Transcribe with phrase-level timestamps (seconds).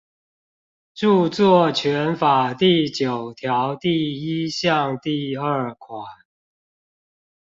[0.95, 6.03] 著作權法第九條第一項第二款